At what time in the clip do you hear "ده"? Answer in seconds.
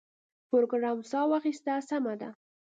2.21-2.29